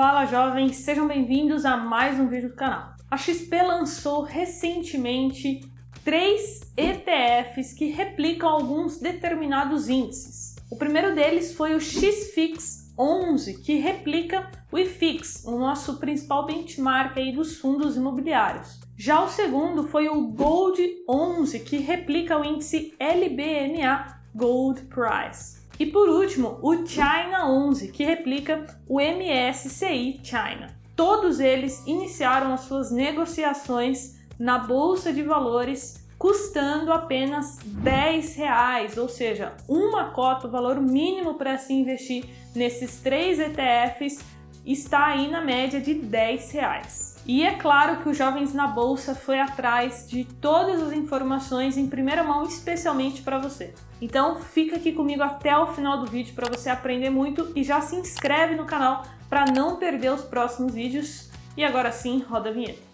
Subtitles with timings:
[0.00, 2.94] Fala jovens, sejam bem-vindos a mais um vídeo do canal.
[3.10, 5.60] A XP lançou recentemente
[6.02, 10.56] três ETFs que replicam alguns determinados índices.
[10.70, 17.18] O primeiro deles foi o XFIX 11, que replica o IFIX, o nosso principal benchmark
[17.18, 18.80] aí dos fundos imobiliários.
[18.96, 25.59] Já o segundo foi o Gold 11, que replica o índice LBMA Gold Price.
[25.80, 30.76] E por último, o China 11, que replica o MSCI China.
[30.94, 39.08] Todos eles iniciaram as suas negociações na bolsa de valores custando apenas 10 reais, ou
[39.08, 44.22] seja, uma cota, o valor mínimo para se investir nesses três ETFs
[44.66, 47.09] está aí na média de 10 reais.
[47.26, 51.86] E é claro que o Jovens na Bolsa foi atrás de todas as informações em
[51.86, 53.74] primeira mão, especialmente para você.
[54.00, 57.80] Então fica aqui comigo até o final do vídeo para você aprender muito e já
[57.80, 61.30] se inscreve no canal para não perder os próximos vídeos.
[61.56, 62.89] E agora sim, roda a vinheta.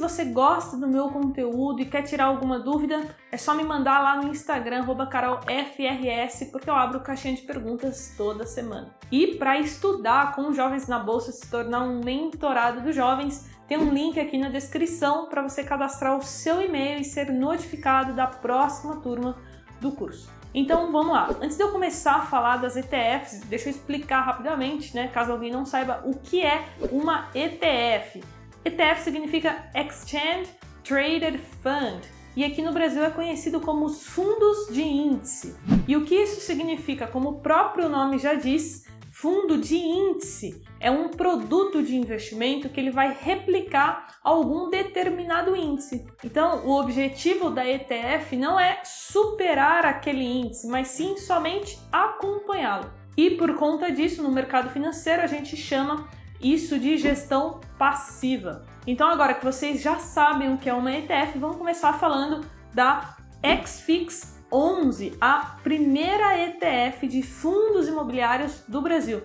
[0.00, 4.00] Se você gosta do meu conteúdo e quer tirar alguma dúvida, é só me mandar
[4.00, 8.94] lá no Instagram, carolfrs, porque eu abro caixinha de perguntas toda semana.
[9.12, 13.92] E para estudar com jovens na bolsa, se tornar um mentorado dos jovens, tem um
[13.92, 18.96] link aqui na descrição para você cadastrar o seu e-mail e ser notificado da próxima
[19.02, 19.36] turma
[19.82, 20.30] do curso.
[20.54, 21.28] Então vamos lá.
[21.42, 25.52] Antes de eu começar a falar das ETFs, deixa eu explicar rapidamente, né, caso alguém
[25.52, 28.39] não saiba o que é uma ETF.
[28.64, 30.50] ETF significa Exchange
[30.84, 32.02] Traded Fund
[32.36, 35.56] e aqui no Brasil é conhecido como os fundos de índice.
[35.88, 37.06] E o que isso significa?
[37.06, 42.78] Como o próprio nome já diz, fundo de índice é um produto de investimento que
[42.78, 46.06] ele vai replicar algum determinado índice.
[46.24, 52.90] Então, o objetivo da ETF não é superar aquele índice, mas sim somente acompanhá-lo.
[53.16, 56.08] E por conta disso, no mercado financeiro, a gente chama
[56.40, 58.64] isso de gestão passiva.
[58.86, 63.16] Então, agora que vocês já sabem o que é uma ETF, vamos começar falando da
[63.64, 69.22] XFIX 11, a primeira ETF de fundos imobiliários do Brasil.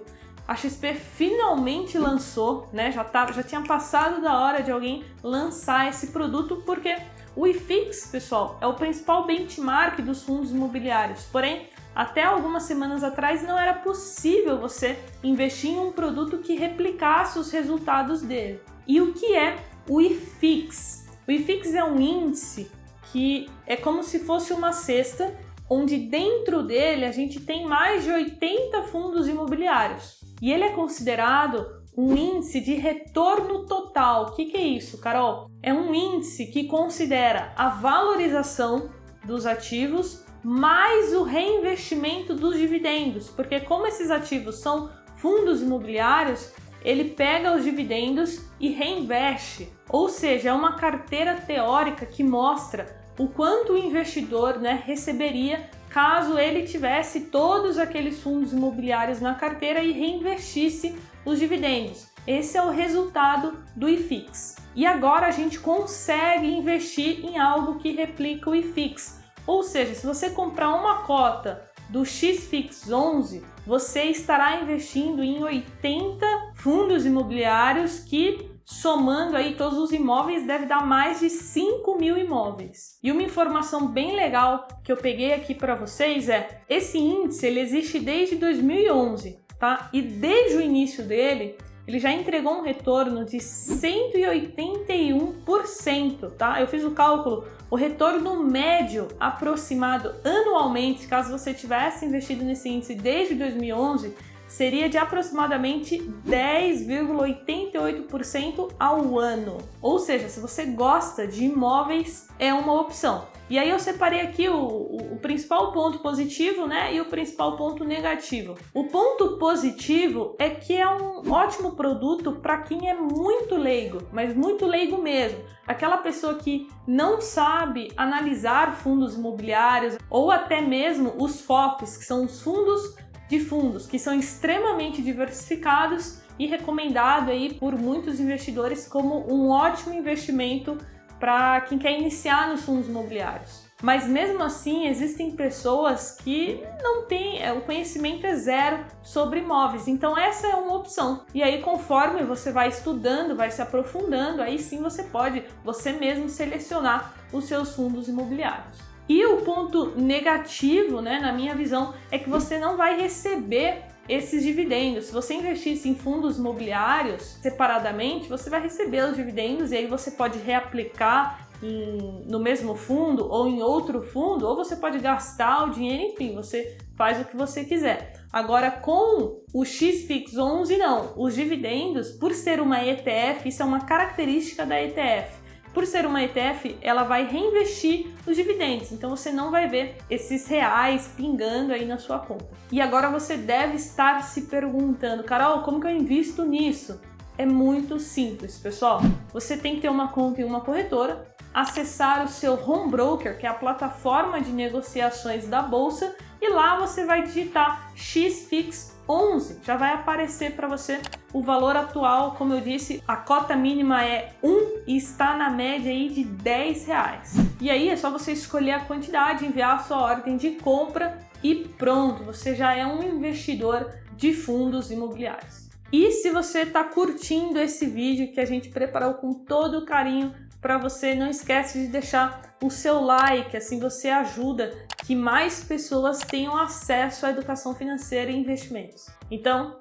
[0.48, 2.92] A XP finalmente lançou, né?
[2.92, 6.96] Já, tá, já tinha passado da hora de alguém lançar esse produto, porque
[7.36, 11.26] o IFIX, pessoal, é o principal benchmark dos fundos imobiliários.
[11.32, 17.40] Porém, até algumas semanas atrás não era possível você investir em um produto que replicasse
[17.40, 18.60] os resultados dele.
[18.86, 19.58] E o que é
[19.90, 21.06] o IFIX?
[21.28, 22.70] O IFIX é um índice
[23.12, 25.34] que é como se fosse uma cesta,
[25.70, 30.20] onde dentro dele a gente tem mais de 80 fundos imobiliários.
[30.42, 31.66] E ele é considerado
[31.98, 34.26] um índice de retorno total.
[34.26, 35.50] O que, que é isso, Carol?
[35.64, 38.90] É um índice que considera a valorização
[39.24, 47.06] dos ativos mais o reinvestimento dos dividendos, porque como esses ativos são fundos imobiliários, ele
[47.06, 49.74] pega os dividendos e reinveste.
[49.90, 56.38] Ou seja, é uma carteira teórica que mostra o quanto o investidor né, receberia caso
[56.38, 60.96] ele tivesse todos aqueles fundos imobiliários na carteira e reinvestisse
[61.26, 62.06] os dividendos.
[62.28, 64.58] Esse é o resultado do IFIX.
[64.76, 69.25] E agora a gente consegue investir em algo que replica o IFIX.
[69.46, 76.26] Ou seja, se você comprar uma cota do XFIX 11, você estará investindo em 80
[76.56, 82.98] fundos imobiliários que somando aí todos os imóveis deve dar mais de 5 mil imóveis.
[83.04, 87.60] E uma informação bem legal que eu peguei aqui para vocês é esse índice ele
[87.60, 89.88] existe desde 2011, tá?
[89.94, 91.56] E desde o início dele
[91.88, 96.60] ele já entregou um retorno de 181%, tá?
[96.60, 102.94] Eu fiz o cálculo, o retorno médio aproximado anualmente, caso você tivesse investido nesse índice
[102.96, 104.14] desde 2011,
[104.48, 109.58] seria de aproximadamente 10,88% ao ano.
[109.82, 113.28] Ou seja, se você gosta de imóveis, é uma opção.
[113.48, 117.56] E aí eu separei aqui o, o, o, principal ponto positivo, né, e o principal
[117.56, 118.56] ponto negativo.
[118.74, 124.36] O ponto positivo é que é um ótimo produto para quem é muito leigo, mas
[124.36, 125.38] muito leigo mesmo.
[125.68, 132.26] Aquela pessoa que não sabe analisar fundos imobiliários ou até mesmo os FOFs, que são
[132.26, 132.96] os fundos
[133.28, 139.94] de fundos, que são extremamente diversificados e recomendado aí por muitos investidores como um ótimo
[139.94, 140.78] investimento
[141.20, 143.66] para quem quer iniciar nos fundos imobiliários.
[143.82, 149.88] Mas mesmo assim, existem pessoas que não têm, é, o conhecimento é zero sobre imóveis.
[149.88, 151.26] Então essa é uma opção.
[151.34, 156.30] E aí conforme você vai estudando, vai se aprofundando, aí sim você pode você mesmo
[156.30, 158.95] selecionar os seus fundos imobiliários.
[159.08, 164.44] E o ponto negativo, né, na minha visão, é que você não vai receber esses
[164.44, 165.06] dividendos.
[165.06, 170.12] Se você investisse em fundos imobiliários separadamente, você vai receber os dividendos e aí você
[170.12, 175.72] pode reaplicar em, no mesmo fundo ou em outro fundo, ou você pode gastar o
[175.72, 178.14] dinheiro, enfim, você faz o que você quiser.
[178.32, 181.14] Agora, com o XFIX 11, não.
[181.16, 185.45] Os dividendos, por ser uma ETF, isso é uma característica da ETF
[185.76, 190.48] por ser uma ETF, ela vai reinvestir os dividendos, então você não vai ver esses
[190.48, 192.48] reais pingando aí na sua conta.
[192.72, 197.02] E agora você deve estar se perguntando, Carol, como que eu invisto nisso?
[197.38, 199.02] É muito simples, pessoal.
[199.34, 203.46] Você tem que ter uma conta em uma corretora, acessar o seu home broker, que
[203.46, 209.78] é a plataforma de negociações da bolsa, e lá você vai digitar XFIX 11, já
[209.78, 211.00] vai aparecer para você
[211.34, 215.92] o valor atual, como eu disse, a cota mínima é 1 e está na média
[215.92, 217.34] aí de 10 reais.
[217.60, 221.56] E aí é só você escolher a quantidade, enviar a sua ordem de compra e
[221.56, 225.70] pronto, você já é um investidor de fundos imobiliários.
[225.92, 230.34] E se você está curtindo esse vídeo que a gente preparou com todo carinho
[230.66, 234.74] para você, não esquece de deixar o seu like, assim você ajuda
[235.06, 239.06] que mais pessoas tenham acesso à educação financeira e investimentos.
[239.30, 239.78] Então,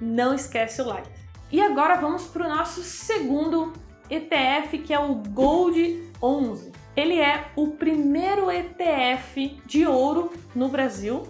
[0.00, 1.10] não esquece o like.
[1.50, 3.72] E agora vamos para o nosso segundo
[4.08, 6.70] ETF, que é o Gold 11.
[6.94, 11.24] Ele é o primeiro ETF de ouro no Brasil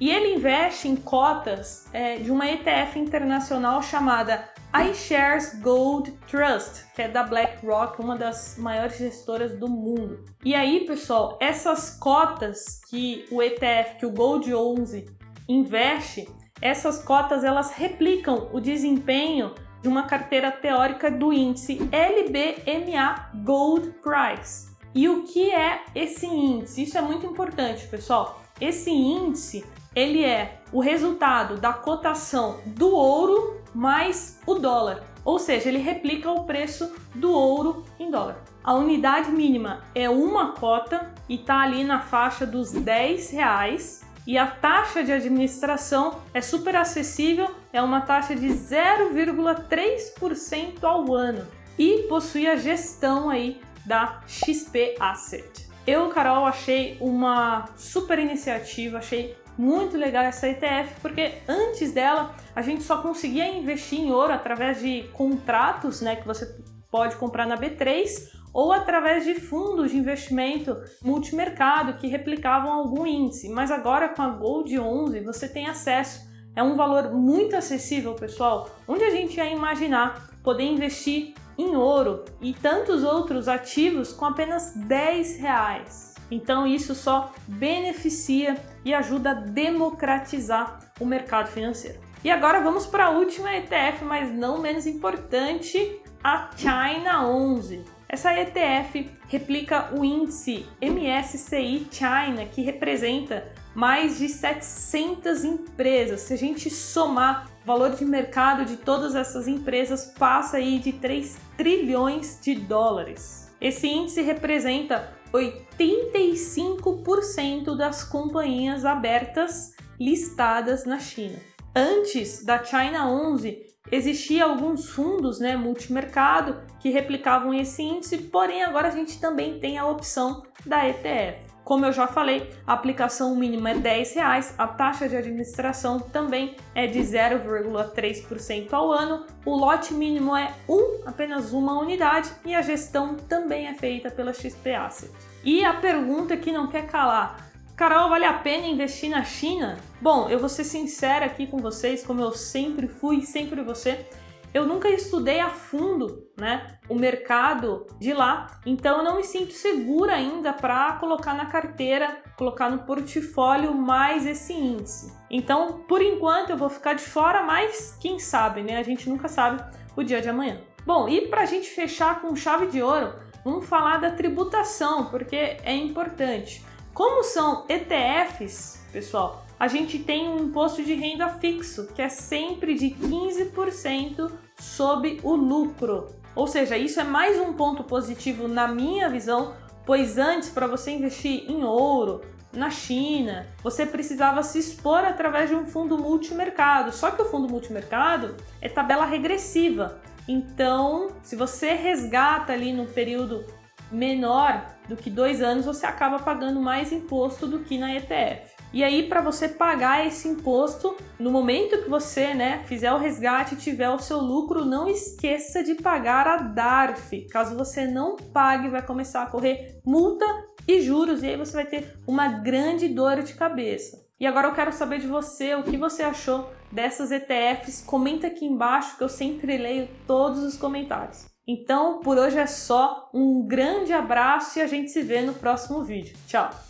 [0.00, 4.48] e ele investe em cotas é, de uma ETF internacional chamada
[4.90, 10.24] iShares Gold Trust, que é da BlackRock, uma das maiores gestoras do mundo.
[10.44, 15.06] E aí, pessoal, essas cotas que o ETF, que o Gold 11
[15.48, 16.28] investe,
[16.62, 24.70] essas cotas elas replicam o desempenho de uma carteira teórica do índice LBMA Gold Price.
[24.94, 26.82] E o que é esse índice?
[26.82, 28.40] Isso é muito importante, pessoal.
[28.60, 29.64] Esse índice
[29.94, 36.30] ele é o resultado da cotação do ouro mais o dólar, ou seja, ele replica
[36.30, 38.42] o preço do ouro em dólar.
[38.62, 44.04] A unidade mínima é uma cota e está ali na faixa dos 10 reais.
[44.26, 51.46] E a taxa de administração é super acessível, é uma taxa de 0,3% ao ano
[51.78, 55.70] e possui a gestão aí da XP Asset.
[55.86, 62.62] Eu, Carol, achei uma super iniciativa, achei muito legal essa ETF, porque antes dela a
[62.62, 66.58] gente só conseguia investir em ouro através de contratos, né, que você
[66.90, 73.48] pode comprar na B3 ou através de fundos de investimento multimercado que replicavam algum índice.
[73.50, 76.28] Mas agora com a Gold 11 você tem acesso.
[76.56, 78.68] É um valor muito acessível, pessoal.
[78.88, 84.72] Onde a gente ia imaginar poder investir em ouro e tantos outros ativos com apenas
[84.74, 86.09] 10 reais.
[86.30, 91.98] Então isso só beneficia e ajuda a democratizar o mercado financeiro.
[92.22, 97.82] E agora vamos para a última ETF, mas não menos importante, a China 11.
[98.12, 106.22] Essa ETF replica o índice MSCI China, que representa mais de 700 empresas.
[106.22, 110.92] Se a gente somar o valor de mercado de todas essas empresas, passa aí de
[110.92, 113.50] 3 trilhões de dólares.
[113.60, 121.38] Esse índice representa 85% das companhias abertas listadas na China.
[121.74, 128.88] Antes da China 11, existia alguns fundos, né, multimercado que replicavam esse índice, porém agora
[128.88, 131.50] a gente também tem a opção da ETF.
[131.70, 136.56] Como eu já falei, a aplicação mínima é 10 reais, a taxa de administração também
[136.74, 142.60] é de 0,3% ao ano, o lote mínimo é um, apenas uma unidade e a
[142.60, 145.12] gestão também é feita pela XP Asset.
[145.44, 149.76] E a pergunta que não quer calar, Carol, vale a pena investir na China?
[150.00, 154.08] Bom, eu vou ser sincera aqui com vocês, como eu sempre fui, sempre você
[154.52, 159.52] eu nunca estudei a fundo, né, o mercado de lá, então eu não me sinto
[159.52, 165.12] segura ainda para colocar na carteira, colocar no portfólio mais esse índice.
[165.30, 168.78] Então, por enquanto eu vou ficar de fora, mas quem sabe, né?
[168.78, 169.62] A gente nunca sabe
[169.96, 170.60] o dia de amanhã.
[170.84, 173.12] Bom, e para a gente fechar com chave de ouro,
[173.44, 176.64] vamos falar da tributação, porque é importante.
[176.92, 182.74] Como são ETFs, pessoal, a gente tem um imposto de renda fixo, que é sempre
[182.74, 186.06] de 15% sobre o lucro.
[186.34, 190.92] Ou seja, isso é mais um ponto positivo na minha visão, pois antes para você
[190.92, 192.22] investir em ouro,
[192.54, 196.90] na China, você precisava se expor através de um fundo multimercado.
[196.90, 200.00] Só que o fundo multimercado é tabela regressiva.
[200.26, 203.44] Então, se você resgata ali no período
[203.92, 208.59] menor do que dois anos, você acaba pagando mais imposto do que na ETF.
[208.72, 213.54] E aí, para você pagar esse imposto, no momento que você né, fizer o resgate
[213.54, 217.26] e tiver o seu lucro, não esqueça de pagar a DARF.
[217.30, 220.24] Caso você não pague, vai começar a correr multa
[220.68, 223.98] e juros, e aí você vai ter uma grande dor de cabeça.
[224.20, 227.82] E agora eu quero saber de você o que você achou dessas ETFs.
[227.82, 231.26] Comenta aqui embaixo que eu sempre leio todos os comentários.
[231.48, 233.10] Então, por hoje é só.
[233.12, 236.14] Um grande abraço e a gente se vê no próximo vídeo.
[236.28, 236.69] Tchau!